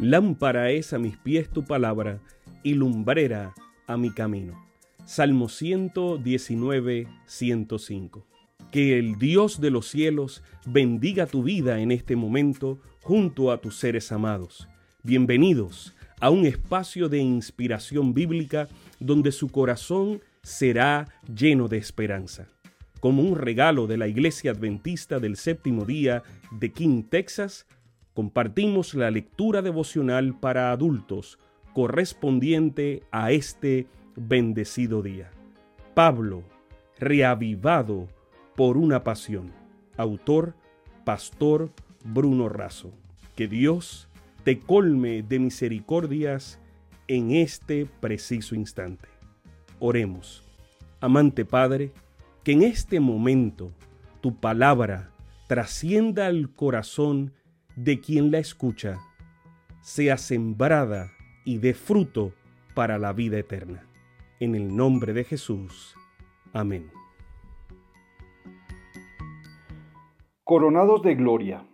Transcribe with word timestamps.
Lámpara 0.00 0.70
es 0.70 0.94
a 0.94 0.98
mis 0.98 1.18
pies 1.18 1.50
tu 1.50 1.62
palabra 1.66 2.22
y 2.62 2.72
lumbrera 2.72 3.52
a 3.86 3.98
mi 3.98 4.10
camino. 4.10 4.58
Salmo 5.04 5.50
119, 5.50 7.06
105. 7.26 8.26
Que 8.72 8.98
el 8.98 9.18
Dios 9.18 9.60
de 9.60 9.70
los 9.70 9.88
cielos 9.88 10.42
bendiga 10.64 11.26
tu 11.26 11.42
vida 11.42 11.80
en 11.80 11.92
este 11.92 12.16
momento 12.16 12.80
junto 13.02 13.52
a 13.52 13.60
tus 13.60 13.76
seres 13.76 14.10
amados. 14.10 14.68
Bienvenidos 15.02 15.94
a 16.18 16.30
un 16.30 16.46
espacio 16.46 17.10
de 17.10 17.18
inspiración 17.18 18.14
bíblica 18.14 18.68
donde 19.00 19.32
su 19.32 19.48
corazón 19.50 20.22
será 20.42 21.08
lleno 21.30 21.68
de 21.68 21.76
esperanza. 21.76 22.48
Como 23.00 23.20
un 23.20 23.36
regalo 23.36 23.86
de 23.86 23.98
la 23.98 24.08
Iglesia 24.08 24.52
Adventista 24.52 25.18
del 25.18 25.36
Séptimo 25.36 25.84
Día 25.84 26.22
de 26.58 26.72
King, 26.72 27.02
Texas, 27.02 27.66
compartimos 28.14 28.94
la 28.94 29.10
lectura 29.10 29.62
devocional 29.62 30.38
para 30.38 30.72
adultos 30.72 31.38
correspondiente 31.72 33.02
a 33.10 33.32
este 33.32 33.86
bendecido 34.16 35.02
día. 35.02 35.30
Pablo, 35.94 36.42
reavivado 36.98 38.08
por 38.56 38.76
una 38.76 39.04
pasión. 39.04 39.52
Autor, 39.96 40.54
Pastor 41.04 41.70
Bruno 42.04 42.48
Razo. 42.48 42.92
Que 43.36 43.48
Dios 43.48 44.08
te 44.44 44.58
colme 44.58 45.22
de 45.22 45.38
misericordias 45.38 46.58
en 47.08 47.30
este 47.32 47.86
preciso 47.86 48.54
instante. 48.54 49.08
Oremos. 49.78 50.44
Amante 51.00 51.44
Padre, 51.44 51.92
que 52.44 52.52
en 52.52 52.62
este 52.62 53.00
momento 53.00 53.72
tu 54.20 54.36
palabra 54.36 55.10
trascienda 55.46 56.26
al 56.26 56.50
corazón 56.54 57.32
de 57.82 57.98
quien 57.98 58.30
la 58.30 58.36
escucha, 58.36 58.98
sea 59.80 60.18
sembrada 60.18 61.12
y 61.46 61.56
dé 61.56 61.72
fruto 61.72 62.34
para 62.74 62.98
la 62.98 63.14
vida 63.14 63.38
eterna. 63.38 63.88
En 64.38 64.54
el 64.54 64.76
nombre 64.76 65.14
de 65.14 65.24
Jesús. 65.24 65.96
Amén. 66.52 66.90
Coronados 70.44 71.02
de 71.02 71.14
gloria, 71.14 71.66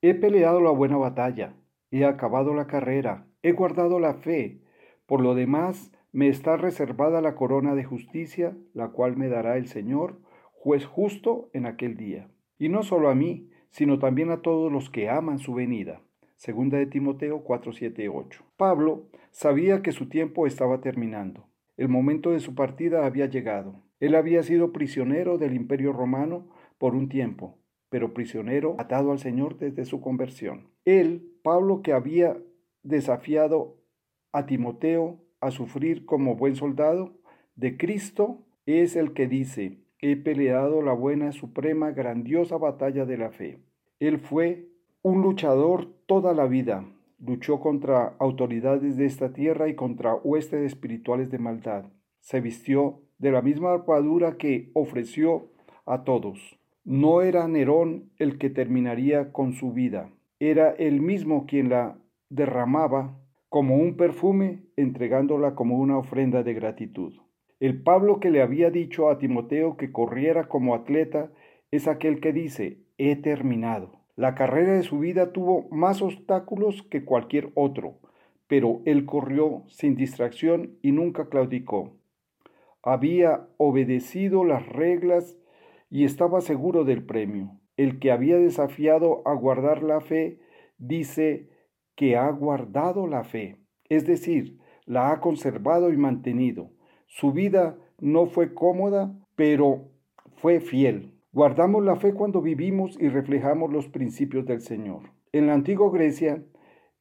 he 0.00 0.14
peleado 0.14 0.60
la 0.60 0.70
buena 0.70 0.96
batalla, 0.96 1.54
he 1.92 2.04
acabado 2.04 2.54
la 2.54 2.66
carrera, 2.66 3.28
he 3.42 3.52
guardado 3.52 4.00
la 4.00 4.14
fe. 4.14 4.64
Por 5.06 5.20
lo 5.20 5.36
demás, 5.36 5.92
me 6.10 6.26
está 6.26 6.56
reservada 6.56 7.20
la 7.20 7.36
corona 7.36 7.76
de 7.76 7.84
justicia, 7.84 8.56
la 8.74 8.88
cual 8.88 9.16
me 9.16 9.28
dará 9.28 9.58
el 9.58 9.68
Señor, 9.68 10.20
juez 10.50 10.84
justo 10.86 11.50
en 11.52 11.66
aquel 11.66 11.96
día. 11.96 12.32
Y 12.58 12.68
no 12.68 12.82
solo 12.82 13.10
a 13.10 13.14
mí, 13.14 13.51
sino 13.72 13.98
también 13.98 14.30
a 14.30 14.42
todos 14.42 14.70
los 14.70 14.88
que 14.90 15.10
aman 15.10 15.38
su 15.38 15.54
venida. 15.54 16.00
Segunda 16.36 16.78
de 16.78 16.86
Timoteo 16.86 17.42
4, 17.42 17.72
8. 18.12 18.44
Pablo 18.56 19.08
sabía 19.30 19.82
que 19.82 19.92
su 19.92 20.08
tiempo 20.08 20.46
estaba 20.46 20.80
terminando. 20.80 21.48
El 21.76 21.88
momento 21.88 22.30
de 22.30 22.40
su 22.40 22.54
partida 22.54 23.06
había 23.06 23.26
llegado. 23.26 23.82
Él 23.98 24.14
había 24.14 24.42
sido 24.42 24.72
prisionero 24.72 25.38
del 25.38 25.54
imperio 25.54 25.92
romano 25.92 26.48
por 26.78 26.94
un 26.94 27.08
tiempo, 27.08 27.58
pero 27.88 28.12
prisionero 28.12 28.76
atado 28.78 29.12
al 29.12 29.18
Señor 29.18 29.58
desde 29.58 29.84
su 29.84 30.00
conversión. 30.00 30.68
Él, 30.84 31.32
Pablo, 31.42 31.82
que 31.82 31.92
había 31.92 32.36
desafiado 32.82 33.76
a 34.32 34.46
Timoteo 34.46 35.18
a 35.40 35.50
sufrir 35.50 36.04
como 36.04 36.36
buen 36.36 36.56
soldado 36.56 37.12
de 37.54 37.76
Cristo, 37.76 38.44
es 38.66 38.96
el 38.96 39.12
que 39.12 39.28
dice, 39.28 39.78
he 40.02 40.16
peleado 40.16 40.82
la 40.82 40.92
buena, 40.92 41.30
suprema, 41.30 41.92
grandiosa 41.92 42.58
batalla 42.58 43.06
de 43.06 43.16
la 43.16 43.30
fe. 43.30 43.60
Él 44.00 44.18
fue 44.18 44.68
un 45.00 45.22
luchador 45.22 45.88
toda 46.06 46.34
la 46.34 46.46
vida. 46.46 46.84
Luchó 47.24 47.60
contra 47.60 48.16
autoridades 48.18 48.96
de 48.96 49.06
esta 49.06 49.32
tierra 49.32 49.68
y 49.68 49.76
contra 49.76 50.16
huestes 50.16 50.60
espirituales 50.64 51.30
de 51.30 51.38
maldad. 51.38 51.84
Se 52.18 52.40
vistió 52.40 53.00
de 53.18 53.30
la 53.30 53.42
misma 53.42 53.72
armadura 53.72 54.36
que 54.36 54.72
ofreció 54.74 55.52
a 55.86 56.02
todos. 56.02 56.58
No 56.84 57.22
era 57.22 57.46
Nerón 57.46 58.10
el 58.18 58.38
que 58.38 58.50
terminaría 58.50 59.30
con 59.30 59.52
su 59.52 59.72
vida. 59.72 60.10
Era 60.40 60.70
él 60.72 61.00
mismo 61.00 61.46
quien 61.46 61.68
la 61.68 61.96
derramaba 62.28 63.16
como 63.48 63.76
un 63.76 63.96
perfume, 63.96 64.64
entregándola 64.74 65.54
como 65.54 65.78
una 65.78 65.98
ofrenda 65.98 66.42
de 66.42 66.54
gratitud. 66.54 67.12
El 67.62 67.80
Pablo 67.80 68.18
que 68.18 68.32
le 68.32 68.42
había 68.42 68.72
dicho 68.72 69.08
a 69.08 69.18
Timoteo 69.18 69.76
que 69.76 69.92
corriera 69.92 70.48
como 70.48 70.74
atleta 70.74 71.30
es 71.70 71.86
aquel 71.86 72.18
que 72.18 72.32
dice, 72.32 72.80
he 72.98 73.14
terminado. 73.14 74.00
La 74.16 74.34
carrera 74.34 74.72
de 74.72 74.82
su 74.82 74.98
vida 74.98 75.32
tuvo 75.32 75.68
más 75.70 76.02
obstáculos 76.02 76.82
que 76.82 77.04
cualquier 77.04 77.52
otro, 77.54 78.00
pero 78.48 78.80
él 78.84 79.06
corrió 79.06 79.62
sin 79.68 79.94
distracción 79.94 80.76
y 80.82 80.90
nunca 80.90 81.28
claudicó. 81.28 81.92
Había 82.82 83.46
obedecido 83.58 84.42
las 84.42 84.66
reglas 84.66 85.38
y 85.88 86.02
estaba 86.02 86.40
seguro 86.40 86.82
del 86.82 87.04
premio. 87.04 87.60
El 87.76 88.00
que 88.00 88.10
había 88.10 88.38
desafiado 88.38 89.22
a 89.24 89.34
guardar 89.34 89.84
la 89.84 90.00
fe 90.00 90.40
dice 90.78 91.48
que 91.94 92.16
ha 92.16 92.28
guardado 92.28 93.06
la 93.06 93.22
fe, 93.22 93.58
es 93.88 94.04
decir, 94.04 94.58
la 94.84 95.12
ha 95.12 95.20
conservado 95.20 95.92
y 95.92 95.96
mantenido. 95.96 96.72
Su 97.14 97.30
vida 97.30 97.76
no 98.00 98.24
fue 98.24 98.54
cómoda, 98.54 99.14
pero 99.36 99.90
fue 100.36 100.60
fiel. 100.60 101.12
Guardamos 101.30 101.84
la 101.84 101.96
fe 101.96 102.14
cuando 102.14 102.40
vivimos 102.40 102.96
y 102.98 103.10
reflejamos 103.10 103.70
los 103.70 103.86
principios 103.88 104.46
del 104.46 104.62
Señor. 104.62 105.10
En 105.30 105.46
la 105.46 105.52
antigua 105.52 105.90
Grecia, 105.92 106.42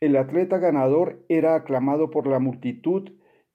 el 0.01 0.17
atleta 0.17 0.57
ganador 0.57 1.23
era 1.29 1.55
aclamado 1.55 2.11
por 2.11 2.27
la 2.27 2.39
multitud 2.39 3.09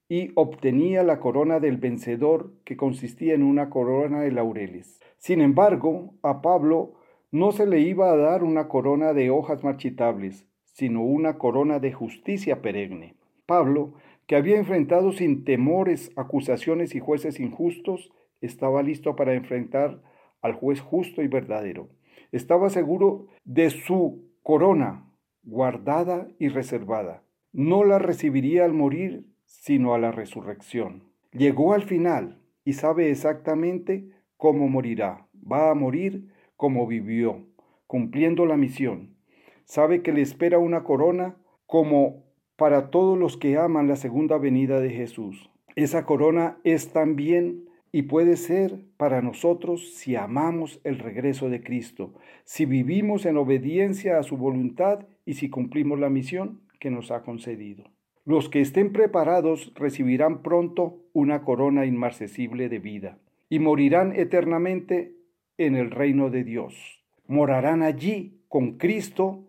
y 0.08 0.30
obtenía 0.34 1.02
la 1.02 1.20
corona 1.20 1.60
del 1.60 1.76
vencedor, 1.76 2.54
que 2.64 2.78
consistía 2.78 3.34
en 3.34 3.42
una 3.42 3.68
corona 3.68 4.22
de 4.22 4.32
laureles. 4.32 4.98
Sin 5.18 5.42
embargo, 5.42 6.14
a 6.22 6.40
Pablo 6.40 6.94
no 7.30 7.52
se 7.52 7.66
le 7.66 7.80
iba 7.80 8.10
a 8.10 8.16
dar 8.16 8.42
una 8.42 8.66
corona 8.66 9.12
de 9.12 9.28
hojas 9.28 9.62
marchitables, 9.62 10.48
sino 10.64 11.02
una 11.02 11.36
corona 11.36 11.80
de 11.80 11.92
justicia 11.92 12.62
perenne. 12.62 13.14
Pablo 13.44 13.92
que 14.26 14.36
había 14.36 14.56
enfrentado 14.56 15.12
sin 15.12 15.44
temores 15.44 16.10
acusaciones 16.16 16.94
y 16.94 17.00
jueces 17.00 17.40
injustos, 17.40 18.10
estaba 18.40 18.82
listo 18.82 19.16
para 19.16 19.34
enfrentar 19.34 20.02
al 20.42 20.54
juez 20.54 20.80
justo 20.80 21.22
y 21.22 21.28
verdadero. 21.28 21.88
Estaba 22.32 22.70
seguro 22.70 23.28
de 23.44 23.70
su 23.70 24.30
corona, 24.42 25.10
guardada 25.42 26.28
y 26.38 26.48
reservada. 26.48 27.22
No 27.52 27.84
la 27.84 27.98
recibiría 27.98 28.64
al 28.64 28.72
morir, 28.72 29.24
sino 29.44 29.94
a 29.94 29.98
la 29.98 30.10
resurrección. 30.10 31.04
Llegó 31.32 31.72
al 31.72 31.82
final 31.82 32.40
y 32.64 32.74
sabe 32.74 33.10
exactamente 33.10 34.10
cómo 34.36 34.68
morirá. 34.68 35.28
Va 35.50 35.70
a 35.70 35.74
morir 35.74 36.32
como 36.56 36.86
vivió, 36.86 37.46
cumpliendo 37.86 38.44
la 38.46 38.56
misión. 38.56 39.16
Sabe 39.64 40.02
que 40.02 40.12
le 40.12 40.22
espera 40.22 40.58
una 40.58 40.82
corona 40.82 41.36
como 41.66 42.25
para 42.56 42.90
todos 42.90 43.18
los 43.18 43.36
que 43.36 43.56
aman 43.56 43.88
la 43.88 43.96
segunda 43.96 44.38
venida 44.38 44.80
de 44.80 44.90
Jesús. 44.90 45.50
Esa 45.74 46.06
corona 46.06 46.58
es 46.64 46.92
también 46.92 47.68
y 47.92 48.02
puede 48.02 48.36
ser 48.36 48.80
para 48.96 49.22
nosotros 49.22 49.94
si 49.94 50.16
amamos 50.16 50.80
el 50.84 50.98
regreso 50.98 51.48
de 51.48 51.62
Cristo, 51.62 52.14
si 52.44 52.66
vivimos 52.66 53.26
en 53.26 53.36
obediencia 53.36 54.18
a 54.18 54.22
su 54.22 54.36
voluntad 54.36 55.06
y 55.24 55.34
si 55.34 55.50
cumplimos 55.50 55.98
la 55.98 56.10
misión 56.10 56.60
que 56.80 56.90
nos 56.90 57.10
ha 57.10 57.22
concedido. 57.22 57.84
Los 58.24 58.48
que 58.48 58.60
estén 58.60 58.92
preparados 58.92 59.72
recibirán 59.76 60.42
pronto 60.42 60.98
una 61.12 61.42
corona 61.42 61.86
inmarcesible 61.86 62.68
de 62.68 62.80
vida 62.80 63.18
y 63.48 63.60
morirán 63.60 64.12
eternamente 64.14 65.14
en 65.58 65.76
el 65.76 65.90
reino 65.90 66.30
de 66.30 66.42
Dios. 66.42 67.04
Morarán 67.28 67.82
allí 67.82 68.42
con 68.48 68.78
Cristo, 68.78 69.44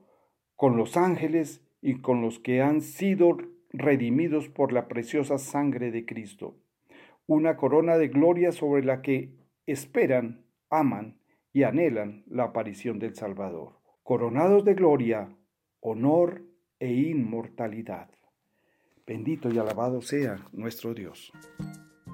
con 0.56 0.78
los 0.78 0.96
ángeles 0.96 1.67
y 1.88 2.02
con 2.02 2.22
los 2.22 2.38
que 2.40 2.62
han 2.62 2.82
sido 2.82 3.38
redimidos 3.70 4.50
por 4.50 4.74
la 4.74 4.90
preciosa 4.90 5.38
sangre 5.38 5.90
de 5.90 6.06
Cristo. 6.06 6.58
Una 7.28 7.56
corona 7.56 7.98
de 7.98 8.10
gloria 8.10 8.52
sobre 8.52 8.84
la 8.84 9.02
que 9.02 9.32
esperan, 9.66 10.44
aman 10.70 11.18
y 11.54 11.64
anhelan 11.64 12.26
la 12.28 12.44
aparición 12.44 13.00
del 13.00 13.16
Salvador. 13.16 13.80
Coronados 14.04 14.66
de 14.66 14.74
gloria, 14.74 15.30
honor 15.80 16.44
e 16.78 16.92
inmortalidad. 16.92 18.10
Bendito 19.06 19.48
y 19.50 19.58
alabado 19.58 20.02
sea 20.02 20.46
nuestro 20.52 20.94
Dios. 20.94 21.32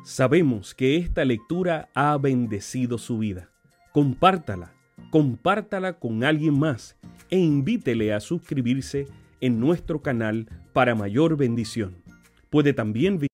Sabemos 0.04 0.76
que 0.76 0.98
esta 0.98 1.26
lectura 1.26 1.90
ha 1.96 2.16
bendecido 2.20 3.00
su 3.00 3.18
vida. 3.18 3.50
Compártala, 3.92 4.72
compártala 5.10 5.94
con 5.94 6.24
alguien 6.24 6.60
más 6.60 6.96
e 7.32 7.40
invítele 7.40 8.14
a 8.14 8.20
suscribirse 8.20 9.08
en 9.44 9.60
nuestro 9.60 10.02
canal 10.02 10.48
para 10.72 10.96
mayor 10.96 11.36
bendición. 11.36 11.98
Puede 12.50 12.72
también 12.72 13.18